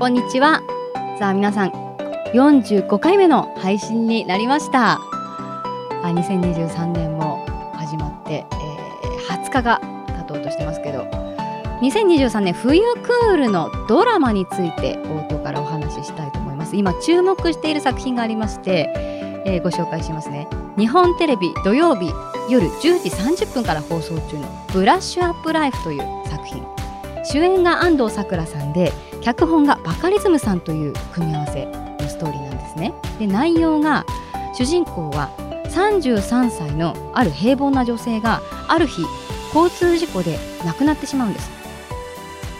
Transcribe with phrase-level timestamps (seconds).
[0.00, 0.62] こんにちは。
[1.18, 1.72] さあ皆さん
[2.32, 4.92] 45回目の配信になりました。
[4.92, 4.98] あ
[6.04, 7.44] 2023年も
[7.74, 11.04] 始まって、えー20日が経とうとしてますけど。
[11.82, 16.76] 2023年冬クールのドラマについて冒頭からお話ししたいと思います。
[16.76, 18.90] 今注目している作品がありまして、
[19.44, 20.48] えーご紹介しますね。
[20.78, 22.10] 日本テレビ土曜日
[22.48, 26.79] 夜10時30分から放送中の「ブラッシュアップライフ」という作品。
[27.24, 32.94] 主演が安藤サクラさんで脚本がバカリズムさんという組み合わせのストーリーなんですね。
[33.18, 34.06] で内容が
[34.54, 35.30] 主人公は
[35.66, 39.02] 33歳のある平凡な女性がある日
[39.54, 41.50] 交通事故で亡くなってしまうんです。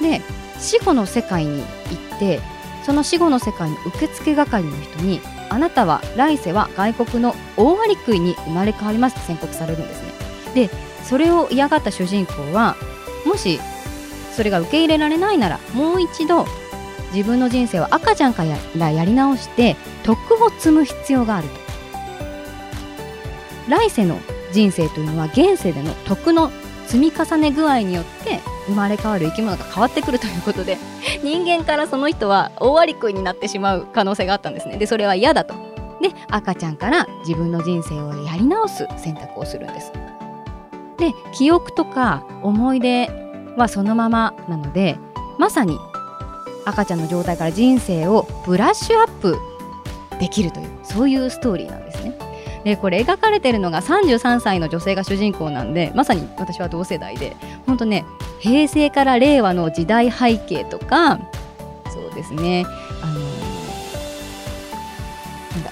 [0.00, 0.22] で
[0.58, 1.64] 死後の世界に行
[2.16, 2.40] って
[2.84, 10.12] その死後の世界の受付係の人にあなたは来世は外国の大アリクイに生まれ変わりますと宣告されるんですね。
[10.54, 10.70] で
[11.02, 12.76] それを嫌がった主人公は
[13.26, 13.58] もし
[14.34, 16.46] それが受け入れられないならもう一度
[17.12, 18.44] 自分の人生を赤ちゃんか
[18.76, 21.64] らやり直して徳を積む必要があると。
[23.68, 24.18] 来世の
[24.52, 26.50] 人生というのは現世での徳の
[26.86, 30.76] 積み重ね具合によって生まれ変わる生き物が変わってくるということで
[31.22, 34.76] 人間からその人は大アリクになってしまう可能性があったんですね。
[34.76, 35.54] でそれは嫌だと。
[36.00, 39.92] で赤ちゃんから自分の人生をやり直す選択をするんです。
[40.98, 43.10] で記憶とか思い出
[43.56, 44.96] はそのままなので
[45.38, 45.78] まさに
[46.64, 49.36] 赤ちゃんの状態から人生をブラッシュアップ
[50.18, 52.18] できるというそういうストーリーなんですね。
[52.64, 58.06] でこれ描かれているのが33歳の女性が主人公なんでまさに私は同世代で本当ね
[58.40, 61.20] 平成から令和の時代背景とか
[61.92, 62.64] そうですね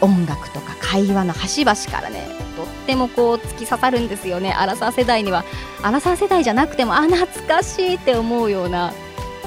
[0.00, 4.52] 音楽とか会話の端々からねとってもこう突き刺さるんですよね。
[4.52, 5.44] アラサー世代には。
[5.82, 8.92] アラサー世代じゃなくてもあ懐かしいって思うような、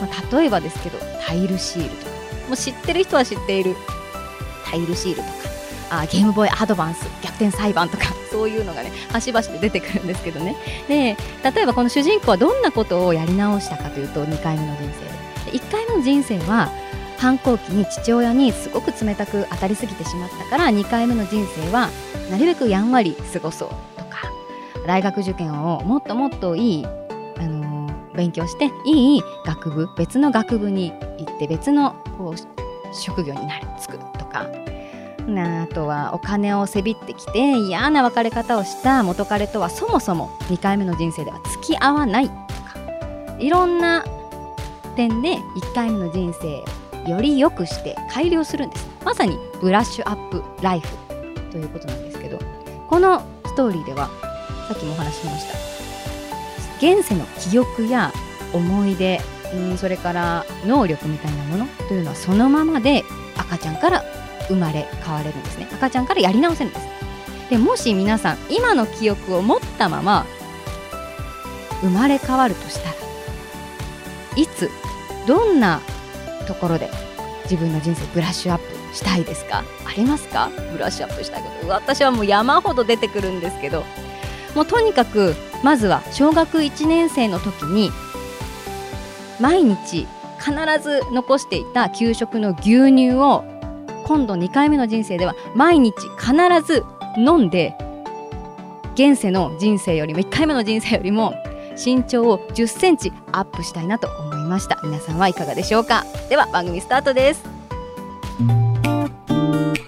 [0.01, 2.11] まあ、例えばですけどタイルシールとか。
[2.47, 3.75] もう知ってる人は知っている。
[4.65, 5.29] タイルシールとか。
[5.91, 8.05] あゲームボーイアドバンス逆転裁判とか。
[8.31, 10.55] そういうのがね端々で出てくるんですけどね。
[10.87, 14.91] で例えばこの主人公はどんなことをやり直したかというと2回目の人
[15.45, 15.57] 生で。
[15.57, 16.69] 1回目の人生は
[17.17, 21.89] 反抗期に父親にすごく冷たく当たりすぎてしまったから2回目の人生は
[22.29, 24.29] なるべくやんわり過ごそうとか
[24.85, 26.89] 大学受験をもっともっといい、あ
[27.41, 27.75] のー
[28.15, 34.47] 勉強していい学部別の学部に行って別のこう職業になるつくとか。
[35.27, 42.39] あとはお金をせびってきて嫌な別れ方をした元彼とはそもそも2回目の人生では付き合わないとか。
[43.39, 44.05] いろんな
[44.95, 46.63] 点で1回目の人生
[47.07, 48.87] より良くして改良するんです。
[49.03, 50.87] まさにブラッシュアップライフ
[51.51, 52.39] ということなんですけど
[52.87, 54.09] このストーリーでは
[54.67, 55.75] さっきもお話ししました。
[56.77, 58.11] 現世の記憶や
[58.53, 59.21] 思い出
[59.53, 63.03] うんそれから能力みたいなものというのはそのままで
[63.37, 64.03] 赤ちゃんから
[64.47, 65.67] 生まれ変われるんですね。
[65.73, 66.85] 赤ちゃんからやり直せるんです。
[67.49, 70.25] でもし皆さん今の記憶を持ったまま
[71.81, 72.95] 生まれ変わるとしたら
[74.35, 74.69] いつ
[75.27, 75.79] どんな
[76.45, 76.89] ところで
[77.43, 79.63] 自分の人生ブラッシュアップしたいですか？
[79.85, 80.49] ありますか？
[80.71, 81.67] ブラッシュアップしたいこと。
[81.67, 83.83] 私はもう山ほど出てくるんですけど。
[84.55, 85.35] もうとにかく
[85.65, 87.91] まずは小学1年生の時に
[89.37, 90.07] 毎日
[90.39, 93.43] 必ず残していた給食の牛乳を
[94.05, 96.33] 今度2回目の人生では毎日必
[96.65, 96.85] ず
[97.17, 97.75] 飲んで
[98.93, 101.33] 現世の人生よりも1回目の人生よりも
[101.75, 104.79] 身長を10センチアップしたいなと思ました。
[104.83, 106.05] 皆さんはいかがでしょうか？
[106.29, 107.43] では番組スタートです。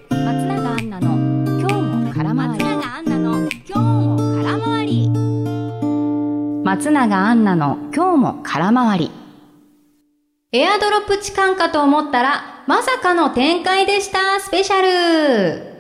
[0.10, 1.16] 松永アンナの
[1.60, 2.64] 今日も空回り。
[2.64, 5.10] 松永アンナの今日も空回り。
[6.64, 9.12] 松永アンナの今日も空回り。
[10.54, 14.40] エアドロップ痴漢かと思ったらまさかの展開でした。
[14.40, 15.78] スペシャル。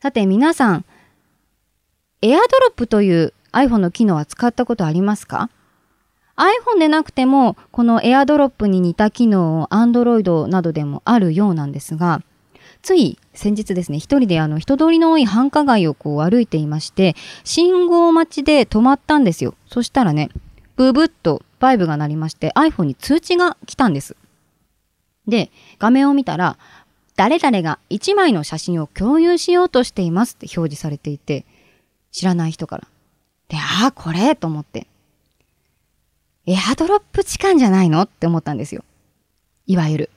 [0.00, 0.84] さて皆さん
[2.22, 5.50] エアドロップという iPhone の機能は使ったことありますか？
[6.36, 12.22] iPhone でなくてもこの AirDrop に似た機能を Android などでもあるようなんですが
[12.82, 19.54] つい先日ですね一人であの人通りの多い繁華街をこう歩いていまして信号待ちで止まったんですよ。
[19.66, 20.30] そしたらね
[20.76, 24.16] ブブッとバイブが鳴りまして iPhone に通知が来たんです。
[25.26, 26.58] で画面を見たら
[27.16, 31.46] 誰々が1枚の写真を共有しようとしていますって表示されていて
[32.12, 32.88] 知らない人から。
[33.48, 34.86] で、ああ、これと思って。
[36.46, 38.02] エアドロップ痴漢じゃないの？
[38.02, 38.84] って思ったんですよ。
[39.66, 40.10] いわゆる。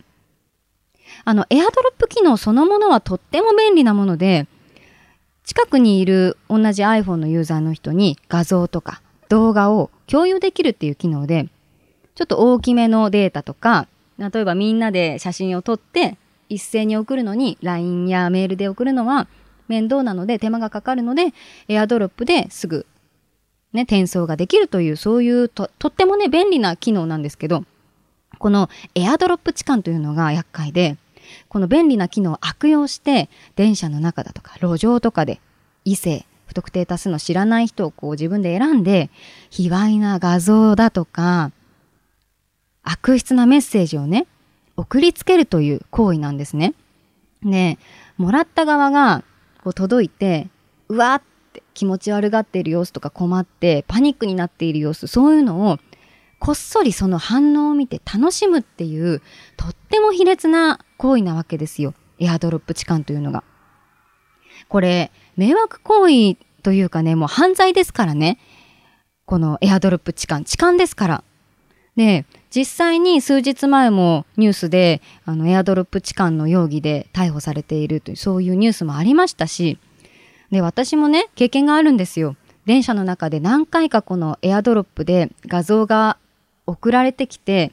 [1.26, 4.48] あの、エアドロップ機能そのものはとっても便利なもので、
[5.44, 11.48] 近くにいる同じ iPhone のユーザーの人に画像とか動画を共有できるっていう機能で、
[12.14, 13.88] ちょっと大きめのデータとか、
[14.20, 16.18] 例えばみんなで写真を撮って
[16.50, 19.28] 一斉に送るのに LINE やメールで送るのは
[19.68, 21.34] 面倒なので手間がかかるので
[21.70, 22.86] エアドロップですぐ
[23.74, 27.64] ね、転送ができるというそういうととってもね便利な機能なんですけど
[28.40, 30.98] このエアドロップ痴漢というのが厄介で
[31.50, 35.40] この便利な機能を悪用して電車の中だとか路上とかで
[35.86, 39.12] 異性不特定多数の知らない人をこう自分で選んで
[39.52, 41.52] 卑猥な画像だとか
[42.82, 44.26] 悪質なメッセージをね
[44.78, 46.74] 送りつけるという行為なんですね。
[47.44, 47.78] で
[48.18, 49.24] もらった側が
[49.64, 50.48] こう届いて
[50.88, 51.22] うわっ
[51.80, 55.78] 気持ち悪がっている様子とか困ってパニックになっている様子そういうのを
[56.38, 59.22] こっそりその反応を見て楽しむっていう
[59.56, 63.46] とっても卑劣な行為なわけですよエアドロップ痴漢というのが。
[64.68, 68.40] これ迷惑行為というかねもう犯罪ですからね
[69.24, 71.24] このエアドロップ痴漢痴漢ですから。
[71.96, 79.80] で実際に数日前もニュースであのエアドロップ痴漢の容疑で逮捕されているというそういうニュースもありましたし
[80.52, 82.36] で私もね経験があるんですよ。
[82.66, 86.18] 電車の中で何回かこのエアドロップで画像が
[86.68, 87.72] 送られてきて、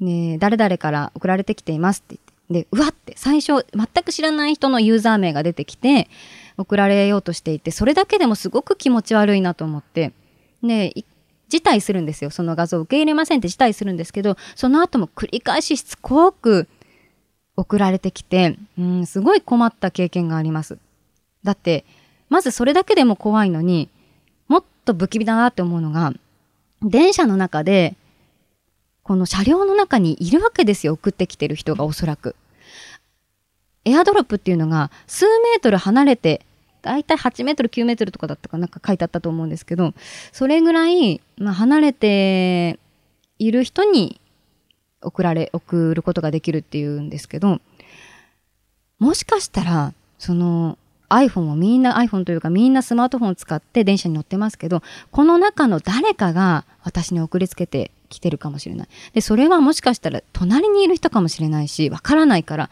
[0.00, 2.34] ね、誰々から送られてきていますって言って。
[2.50, 6.08] でうわって最初全く知らない人のユーザー名が出てきて
[6.58, 10.12] 送られようとしていてそれだけでもすごく気持ち悪いなと思って。
[10.62, 10.94] で
[11.48, 12.30] 辞退するんですよ。
[12.30, 16.68] その画像を受け入れませんって辞退するんですけどその後も繰り返ししつこく
[17.56, 20.78] 送られてきてうんすごい困った経験があります。
[21.44, 21.84] だって
[22.28, 23.88] まずそれだけでも怖いのに
[24.48, 26.12] もっと不気味だなって思うのが
[26.82, 27.94] 電車の中で
[29.02, 32.34] この車両の中にいるわけですよ送ってきてる人がおそらく。
[33.84, 36.40] エアドロップっていうのが数メートル離れて
[36.80, 39.92] 大体8メートル9メートルとかだったかなんか書いてあったと思うんですけど
[40.32, 42.78] それぐらい、まあ、離れて
[43.38, 44.20] いる人に
[45.02, 47.60] 送られ送ることができるっていうんですけど
[48.98, 62.70] もしかしたらその iPhone をみんな iPhone というかみんなスマートフォンを使って電車に乗ってますけどこの中の誰かが私に送りつけてきてるかもしれないでそれはもしかしたら隣にいる人かもしれないしわからないから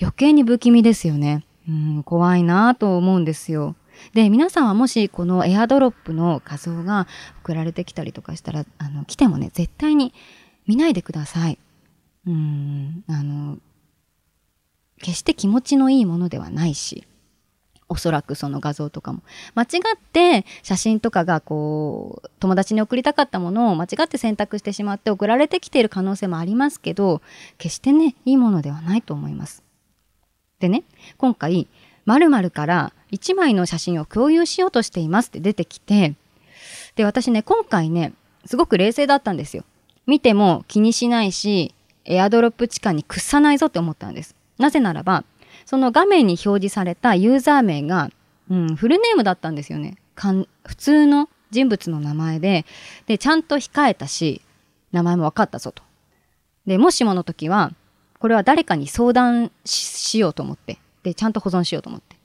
[0.00, 3.74] 余計に不気味ですよねうん怖いなと思うんですよ。
[4.12, 7.06] で皆さんはもしこのエアドロップの画像が
[7.42, 10.12] 送られてきたりとかしたらあの来てもね絶対に
[10.66, 11.58] 見ないでください。
[12.26, 13.58] うんあの
[15.00, 17.06] 決して気持ちのいいものではないし
[17.88, 19.22] おそらくその画像とかも。
[19.54, 27.20] 間違って写真とかがこう友達に送りたかったものを間違って選択してしまって送られてきている可能性もありますけど
[27.58, 29.62] 決してねいいものではないと思います。
[30.60, 30.84] でね
[31.18, 31.68] 今回
[32.06, 36.14] 〇〇から1枚の写真を共有しようとしていますって出てきて
[36.96, 38.12] で私ね今回ね
[38.46, 39.64] すごく冷静だったんですよ。
[40.06, 44.34] 見ても気にしないしエアドロップ地下に屈さないぞって思ったんです。
[44.58, 45.24] なぜならば
[45.66, 48.10] その画面に表示されたユーザー名が、
[48.50, 52.64] うん、フルネームだったんですよねかん普通の人物の名前で
[53.06, 54.42] でちゃんと控えたし
[54.92, 55.82] 名前も分かったぞと
[56.66, 57.72] でもしもの時は
[58.24, 62.16] これは誰かに相談しようと思って、で、ちゃんと保存しようと思って。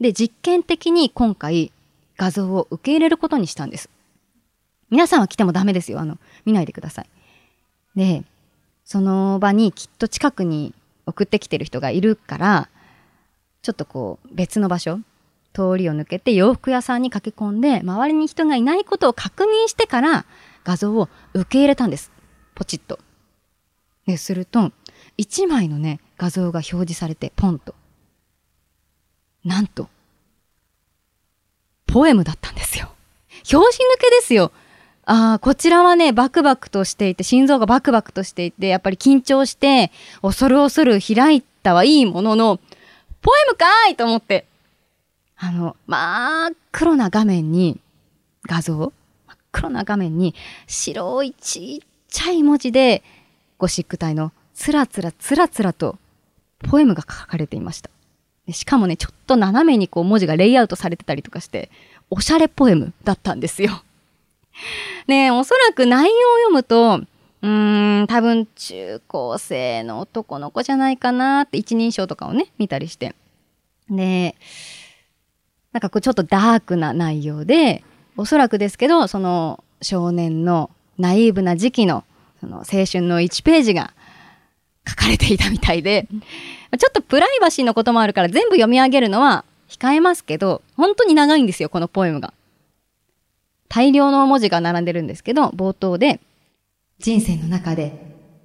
[0.00, 1.70] で、実験的に今回
[2.16, 3.88] 画像を受け入れることにしたんです。
[4.90, 6.00] 皆さんは来てもダメですよ。
[6.00, 7.06] あの、見ないでください。
[7.94, 8.24] で、
[8.84, 10.74] その場にきっと近くに
[11.08, 12.68] 送ってきてる人がいるから、
[13.62, 15.00] ちょっとこう別の場所、
[15.52, 20.26] 通りを抜けて洋服屋さんに駆け込んで、周りに人がいないことを確認してから
[20.64, 22.12] 画像を受け入れたんです。
[22.54, 22.98] ポチッと。
[24.06, 24.72] ですると、
[25.18, 27.74] 1枚のね、画像が表示されて、ポンと。
[29.44, 29.88] なんと、
[31.86, 32.90] ポエムだったんですよ。
[33.52, 33.66] 表紙抜
[34.00, 34.52] けですよ。
[35.10, 42.60] ああ、こちらはね、バクバクとしていて、心臓がバクバクとしていて、やっぱり緊張して、恐る恐る開いたはいいものの、
[43.22, 44.44] ポエムかーいと思って、
[45.38, 47.80] あの、真っ黒な画面に、
[48.46, 48.86] 画像真
[49.32, 50.34] っ黒な画面に、
[50.66, 53.02] 白いちっちゃい文字で、
[53.56, 55.96] ゴシック体のつらつらつらつらと
[56.58, 57.88] ポエムが書かれていました。
[58.52, 61.70] しかもね、ちょっと斜めにこう文字がレイアウトされてたりとかして、
[62.10, 63.82] おしゃれポエムだったんですよ。
[65.06, 67.00] ねおそらく内容を読むと、
[67.42, 73.14] うーん、多分中高生の男の子じゃないかなって一人称とかをね、見たりして。
[73.88, 74.34] で、
[75.72, 77.84] なんかこうちょっとダークな内容で、
[78.16, 82.04] おそらくですけど、その少年のナイーブな時期の
[82.40, 83.92] その青春の1ページが
[84.88, 86.08] 書かれていたみたいで、
[86.78, 92.32] ちょっとプライバシーのこともあるから全部読み上げるのは控えますけど、本当に長いんですよ、このポエムが。
[93.68, 96.20] 大量の文字が並んでるんですけど、冒頭で、
[96.98, 97.92] 人生の中で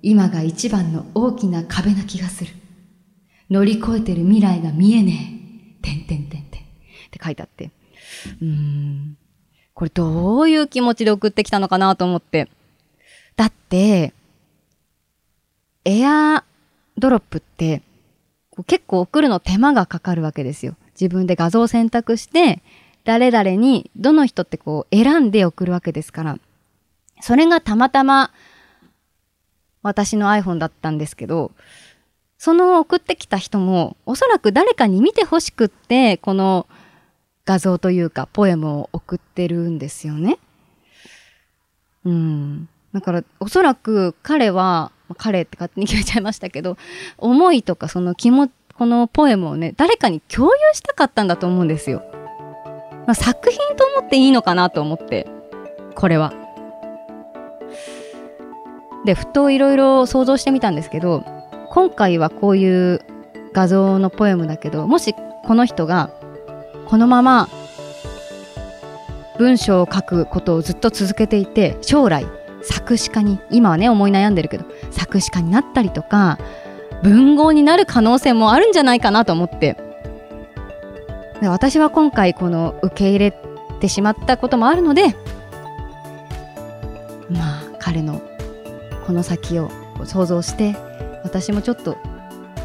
[0.01, 2.51] 今が一番の大きな壁な気がする。
[3.49, 5.39] 乗り越えてる未来が見えね
[5.81, 5.81] え。
[5.81, 6.61] てんてんてんてん。
[6.61, 6.65] っ
[7.11, 7.71] て書いてあって。
[8.41, 9.17] うーん。
[9.73, 12.49] これどういう気持ちで送ってきたのかなと思って。
[13.35, 14.13] だって、
[15.85, 16.43] エア
[16.97, 17.81] ドロップって
[18.67, 20.75] 結構送るの手間がかかるわけですよ。
[20.99, 22.61] 自分で画像を選択して、
[23.03, 26.39] 誰々にどの人ってこう選んで送るわけですから。
[27.21, 28.31] それがたまたま
[29.81, 31.51] 私の iPhone だったんですけど、
[32.37, 36.67] その送ってきた人もおそらく誰かに見てほしくって、この
[37.45, 40.39] 画像というかポエムを送ってるんですよね。
[42.05, 42.69] うん。
[42.93, 46.77] だからおそらく彼は、彼って勝手に決めちゃいましたけど、
[47.17, 52.03] 思いとかその気持ちこのポエムをね、誰かに共有したかったんだと思うんですよ。
[53.05, 55.27] まあ、作品と思っていいのかなと思って、
[55.95, 56.33] これは。
[59.05, 61.23] で、ふといろいろ想像してみたんですけど、
[61.69, 63.01] 今回はこういう
[63.53, 66.09] 画像のポエムだけど、もしこの人が
[66.85, 67.49] このまま
[69.37, 72.25] 文章を書くことをずっと続けていて、将来
[72.61, 76.37] 作詞家に、今はね思い悩んでるけど、作詞家になったりとか、
[77.01, 79.75] 文豪になる可能性もあるんじゃないかなと思って。
[81.49, 83.33] 私は今回この受け入れ
[83.79, 85.15] てしまったこともあるので、
[87.29, 88.21] まあ彼の
[89.05, 89.69] この先を
[90.05, 90.75] 想像して
[91.23, 91.97] 私もちょっと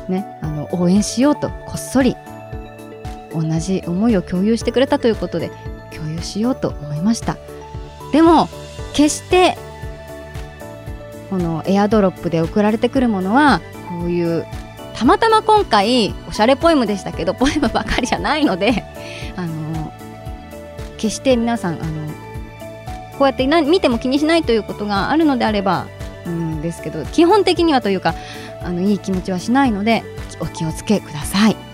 [0.09, 2.17] ねあの応援しようとこっそり
[3.33, 5.51] 同じ思いを共有してくれたということで
[5.95, 7.37] 共有しようと思いました。
[8.13, 8.49] でも
[8.95, 9.57] 決して
[11.31, 14.47] このエアドロップで送られてくるものはこういう
[14.99, 18.83] たまたま今回おしゃれポエムでしたけどポエムばかりじゃないので
[19.37, 19.93] あの
[20.97, 22.09] 決して皆さんあの
[23.17, 25.87] こうやって見ても気にしないということがあるのであれば
[26.27, 28.15] うんですけど基本的にはというか
[28.61, 30.03] あのいい気持ちはしないので
[30.41, 31.68] お気をつけください。